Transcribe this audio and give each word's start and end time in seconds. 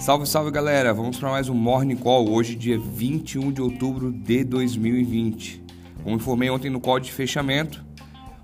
Salve, 0.00 0.26
salve 0.26 0.50
galera! 0.50 0.92
Vamos 0.94 1.18
para 1.18 1.28
mais 1.28 1.50
um 1.50 1.54
Morning 1.54 1.94
Call 1.94 2.30
hoje, 2.30 2.54
dia 2.54 2.78
21 2.78 3.52
de 3.52 3.60
outubro 3.60 4.10
de 4.10 4.42
2020. 4.44 5.62
Como 6.02 6.16
informei 6.16 6.48
ontem 6.48 6.70
no 6.70 6.80
call 6.80 6.98
de 6.98 7.12
fechamento, 7.12 7.84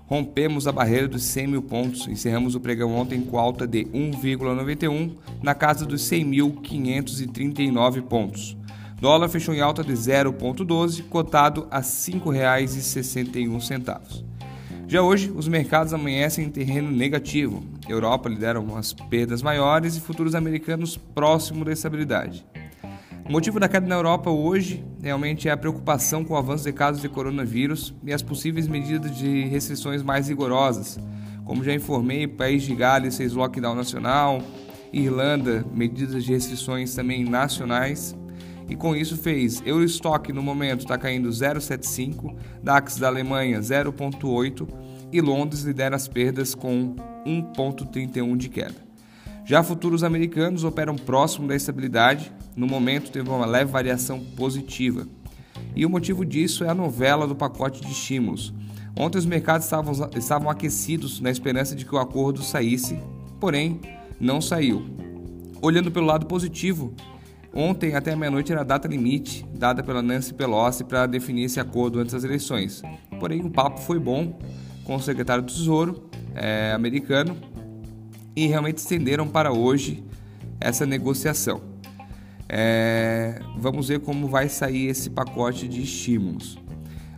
rompemos 0.05 0.67
a 0.67 0.71
barreira 0.71 1.07
dos 1.07 1.23
100 1.23 1.47
mil 1.47 1.63
pontos, 1.63 2.07
encerramos 2.07 2.53
o 2.53 2.59
pregão 2.59 2.93
ontem 2.93 3.23
com 3.23 3.39
alta 3.39 3.65
de 3.65 3.85
1,91 3.85 5.15
na 5.41 5.55
casa 5.55 5.83
dos 5.83 6.03
100.539 6.03 8.03
pontos. 8.03 8.55
Dólar 9.01 9.27
fechou 9.27 9.55
em 9.55 9.59
alta 9.59 9.83
de 9.83 9.93
0,12, 9.93 11.05
cotado 11.09 11.67
a 11.71 11.77
R$ 11.77 11.83
5,61. 11.83 14.36
Já 14.89 15.01
hoje, 15.01 15.29
os 15.35 15.49
mercados 15.49 15.93
amanhecem 15.93 16.45
em 16.45 16.49
terreno 16.49 16.89
negativo. 16.89 17.61
Europa 17.89 18.29
lidera 18.29 18.57
umas 18.57 18.93
perdas 18.93 19.41
maiores 19.41 19.97
e 19.97 19.99
futuros 19.99 20.33
americanos 20.33 20.95
próximo 20.95 21.65
da 21.65 21.73
estabilidade. 21.73 22.45
O 23.27 23.31
motivo 23.33 23.59
da 23.59 23.67
queda 23.67 23.85
na 23.85 23.95
Europa 23.95 24.29
hoje 24.29 24.81
realmente 25.01 25.49
é 25.49 25.51
a 25.51 25.57
preocupação 25.57 26.23
com 26.23 26.35
o 26.35 26.37
avanço 26.37 26.63
de 26.63 26.71
casos 26.71 27.01
de 27.01 27.09
coronavírus 27.09 27.93
e 28.01 28.13
as 28.13 28.21
possíveis 28.21 28.65
medidas 28.65 29.13
de 29.17 29.43
restrições 29.47 30.01
mais 30.01 30.29
rigorosas. 30.29 30.97
Como 31.43 31.65
já 31.65 31.73
informei, 31.73 32.25
País 32.25 32.63
de 32.63 32.73
Gales 32.73 33.17
fez 33.17 33.33
lockdown 33.33 33.75
nacional, 33.75 34.41
Irlanda, 34.93 35.65
medidas 35.73 36.23
de 36.23 36.31
restrições 36.31 36.95
também 36.95 37.25
nacionais 37.25 38.15
e 38.69 38.75
com 38.75 38.95
isso 38.95 39.17
fez 39.17 39.61
Eurostock 39.65 40.31
no 40.33 40.43
momento 40.43 40.81
está 40.81 40.97
caindo 40.97 41.29
0,75, 41.29 42.35
DAX 42.61 42.97
da 42.97 43.07
Alemanha 43.07 43.59
0,8 43.59 44.67
e 45.11 45.21
Londres 45.21 45.61
lidera 45.61 45.95
as 45.95 46.07
perdas 46.07 46.53
com 46.53 46.95
1,31 47.25 48.35
de 48.35 48.49
queda. 48.49 48.87
Já 49.45 49.63
futuros 49.63 50.03
americanos 50.03 50.65
operam 50.65 50.95
próximo 50.95 51.47
da 51.47 51.55
estabilidade, 51.55 52.31
no 52.55 52.67
momento 52.67 53.11
teve 53.11 53.29
uma 53.29 53.45
leve 53.45 53.71
variação 53.71 54.19
positiva. 54.19 55.07
E 55.73 55.85
o 55.85 55.89
motivo 55.89 56.25
disso 56.25 56.65
é 56.65 56.69
a 56.69 56.75
novela 56.75 57.25
do 57.25 57.35
pacote 57.35 57.81
de 57.81 57.91
estímulos. 57.91 58.53
Ontem 58.93 59.17
os 59.17 59.25
mercados 59.25 59.65
estavam, 59.65 59.93
estavam 60.17 60.49
aquecidos 60.49 61.21
na 61.21 61.31
esperança 61.31 61.75
de 61.75 61.85
que 61.85 61.95
o 61.95 61.99
acordo 61.99 62.41
saísse, 62.41 62.99
porém 63.39 63.79
não 64.19 64.41
saiu. 64.41 64.85
Olhando 65.61 65.91
pelo 65.91 66.07
lado 66.07 66.25
positivo, 66.25 66.93
Ontem, 67.53 67.95
até 67.95 68.15
meia-noite, 68.15 68.51
era 68.51 68.61
a 68.61 68.63
data 68.63 68.87
limite 68.87 69.45
dada 69.53 69.81
pela 69.81 70.01
Nancy 70.01 70.33
Pelosi 70.33 70.83
para 70.83 71.05
definir 71.05 71.43
esse 71.43 71.59
acordo 71.59 71.99
antes 71.99 72.13
das 72.13 72.23
eleições. 72.23 72.81
Porém, 73.19 73.41
o 73.41 73.49
papo 73.49 73.79
foi 73.79 73.99
bom 73.99 74.37
com 74.83 74.95
o 74.95 74.99
secretário 74.99 75.43
do 75.43 75.51
Tesouro 75.51 76.09
é, 76.35 76.71
americano 76.73 77.35
e 78.35 78.47
realmente 78.47 78.77
estenderam 78.77 79.27
para 79.27 79.51
hoje 79.51 80.03
essa 80.59 80.85
negociação. 80.85 81.61
É, 82.47 83.41
vamos 83.57 83.89
ver 83.89 83.99
como 83.99 84.27
vai 84.27 84.47
sair 84.47 84.87
esse 84.87 85.09
pacote 85.09 85.67
de 85.67 85.81
estímulos. 85.81 86.57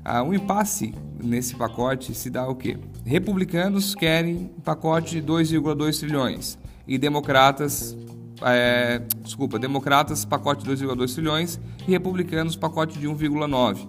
Ah, 0.03 0.23
um 0.23 0.33
impasse 0.33 0.93
nesse 1.21 1.55
pacote 1.55 2.15
se 2.15 2.29
dá 2.29 2.47
o 2.47 2.55
quê? 2.55 2.77
Republicanos 3.05 3.93
querem 3.93 4.49
um 4.57 4.61
pacote 4.61 5.21
de 5.21 5.27
2,2 5.27 5.99
trilhões 5.99 6.57
e 6.87 6.97
democratas 6.97 7.95
é, 8.41 9.01
desculpa, 9.21 9.59
democratas 9.59 10.25
pacote 10.25 10.63
de 10.63 10.71
2,2 10.71 11.13
trilhões 11.13 11.59
e 11.87 11.91
republicanos 11.91 12.55
pacote 12.55 12.97
de 12.97 13.07
1,9. 13.07 13.87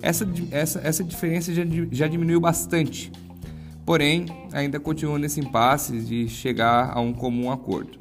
Essa, 0.00 0.28
essa, 0.50 0.80
essa 0.82 1.04
diferença 1.04 1.54
já, 1.54 1.62
já 1.90 2.08
diminuiu 2.08 2.40
bastante, 2.40 3.12
porém 3.86 4.26
ainda 4.52 4.80
continua 4.80 5.18
nesse 5.18 5.40
impasse 5.40 6.00
de 6.00 6.28
chegar 6.28 6.90
a 6.92 7.00
um 7.00 7.12
comum 7.12 7.50
acordo. 7.50 7.98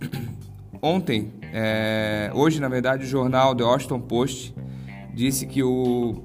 Ontem, 0.82 1.32
é, 1.52 2.30
hoje 2.34 2.58
na 2.58 2.68
verdade, 2.68 3.04
o 3.04 3.06
jornal 3.06 3.54
The 3.54 3.62
Washington 3.62 4.00
Post 4.00 4.54
disse 5.12 5.46
que 5.46 5.62
o, 5.62 6.22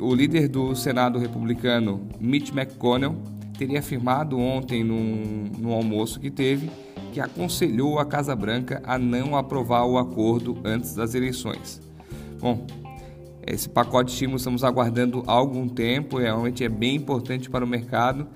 o 0.00 0.14
líder 0.14 0.48
do 0.48 0.74
Senado 0.74 1.18
republicano, 1.18 2.08
Mitch 2.18 2.50
McConnell, 2.50 3.16
teria 3.58 3.80
afirmado 3.80 4.38
ontem 4.38 4.82
no, 4.82 5.72
almoço 5.72 6.18
que 6.18 6.30
teve 6.30 6.70
que 7.12 7.20
aconselhou 7.20 7.98
a 7.98 8.06
Casa 8.06 8.34
Branca 8.34 8.82
a 8.84 8.98
não 8.98 9.36
aprovar 9.36 9.84
o 9.84 9.98
acordo 9.98 10.58
antes 10.64 10.94
das 10.94 11.14
eleições. 11.14 11.80
Bom, 12.40 12.66
esse 13.46 13.68
pacote 13.68 14.06
de 14.06 14.12
estímulos 14.14 14.40
estamos 14.40 14.64
aguardando 14.64 15.22
há 15.26 15.32
algum 15.32 15.68
tempo, 15.68 16.18
realmente 16.18 16.64
é 16.64 16.68
bem 16.68 16.96
importante 16.96 17.50
para 17.50 17.64
o 17.64 17.68
mercado. 17.68 18.26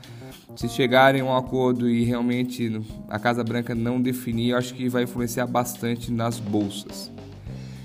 Se 0.54 0.69
chegarem 0.69 1.22
a 1.22 1.25
um 1.25 1.37
acordo 1.37 1.88
e 1.88 2.04
realmente 2.04 2.81
a 3.09 3.19
Casa 3.19 3.42
Branca 3.42 3.75
não 3.75 4.00
definir, 4.00 4.54
acho 4.54 4.75
que 4.75 4.88
vai 4.88 5.04
influenciar 5.04 5.47
bastante 5.47 6.12
nas 6.12 6.38
bolsas. 6.38 7.10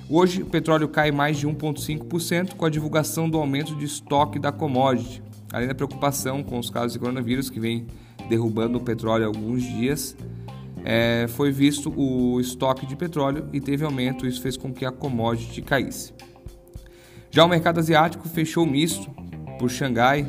Hoje, 0.10 0.42
o 0.42 0.46
petróleo 0.46 0.90
cai 0.90 1.10
mais 1.10 1.38
de 1.38 1.48
1,5% 1.48 2.56
com 2.56 2.66
a 2.66 2.70
divulgação 2.70 3.30
do 3.30 3.38
aumento 3.38 3.76
de 3.76 3.86
estoque 3.86 4.38
da 4.38 4.52
commodity, 4.52 5.24
além 5.54 5.68
da 5.68 5.76
preocupação 5.76 6.44
com 6.44 6.60
os 6.60 6.70
casos 6.70 6.94
de 6.94 7.00
coronavírus 7.00 7.50
que 7.50 7.60
vem 7.60 7.88
derrubando 8.28 8.78
o 8.78 8.82
petróleo 8.82 9.26
há 9.26 9.28
alguns 9.28 9.64
dias 9.64 10.16
é, 10.84 11.26
foi 11.30 11.52
visto 11.52 11.94
o 11.96 12.40
estoque 12.40 12.86
de 12.86 12.96
petróleo 12.96 13.48
e 13.54 13.60
teve 13.62 13.84
aumento, 13.86 14.26
isso 14.26 14.42
fez 14.42 14.58
com 14.58 14.74
que 14.74 14.86
a 14.86 14.92
commodity 14.92 15.62
caísse. 15.62 16.14
Já 17.30 17.46
o 17.46 17.48
mercado 17.48 17.80
asiático 17.80 18.28
fechou 18.28 18.66
misto 18.66 19.10
por 19.58 19.70
Xangai. 19.70 20.28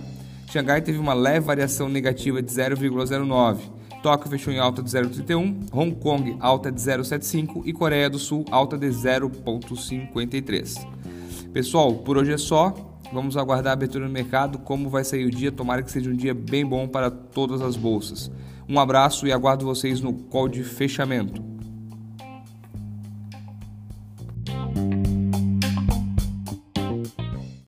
Xangai 0.50 0.82
teve 0.82 0.98
uma 0.98 1.14
leve 1.14 1.46
variação 1.46 1.88
negativa 1.88 2.42
de 2.42 2.52
0,09. 2.52 3.58
Tóquio 4.02 4.28
fechou 4.28 4.52
em 4.52 4.58
alta 4.58 4.82
de 4.82 4.90
0,31, 4.90 5.68
Hong 5.72 5.94
Kong 5.94 6.36
alta 6.40 6.70
de 6.72 6.80
0,75 6.80 7.62
e 7.64 7.72
Coreia 7.72 8.10
do 8.10 8.18
Sul 8.18 8.44
alta 8.50 8.76
de 8.76 8.88
0,53. 8.88 10.86
Pessoal, 11.52 11.94
por 11.94 12.18
hoje 12.18 12.32
é 12.32 12.38
só. 12.38 12.91
Vamos 13.12 13.36
aguardar 13.36 13.70
a 13.70 13.74
abertura 13.74 14.06
no 14.06 14.10
mercado, 14.10 14.58
como 14.58 14.88
vai 14.88 15.04
sair 15.04 15.26
o 15.26 15.30
dia. 15.30 15.52
Tomara 15.52 15.82
que 15.82 15.90
seja 15.90 16.10
um 16.10 16.16
dia 16.16 16.32
bem 16.32 16.64
bom 16.64 16.88
para 16.88 17.10
todas 17.10 17.60
as 17.60 17.76
bolsas. 17.76 18.30
Um 18.66 18.80
abraço 18.80 19.26
e 19.26 19.32
aguardo 19.32 19.66
vocês 19.66 20.00
no 20.00 20.14
call 20.14 20.48
de 20.48 20.64
fechamento. 20.64 21.51